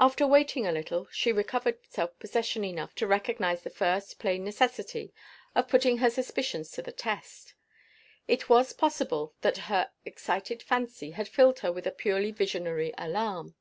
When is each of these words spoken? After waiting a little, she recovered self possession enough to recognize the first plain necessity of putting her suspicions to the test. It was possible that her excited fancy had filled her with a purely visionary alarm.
After 0.00 0.26
waiting 0.26 0.66
a 0.66 0.72
little, 0.72 1.06
she 1.12 1.30
recovered 1.30 1.78
self 1.88 2.18
possession 2.18 2.64
enough 2.64 2.96
to 2.96 3.06
recognize 3.06 3.62
the 3.62 3.70
first 3.70 4.18
plain 4.18 4.42
necessity 4.42 5.14
of 5.54 5.68
putting 5.68 5.98
her 5.98 6.10
suspicions 6.10 6.68
to 6.72 6.82
the 6.82 6.90
test. 6.90 7.54
It 8.26 8.48
was 8.48 8.72
possible 8.72 9.34
that 9.42 9.58
her 9.70 9.92
excited 10.04 10.64
fancy 10.64 11.12
had 11.12 11.28
filled 11.28 11.60
her 11.60 11.70
with 11.70 11.86
a 11.86 11.92
purely 11.92 12.32
visionary 12.32 12.92
alarm. 12.98 13.54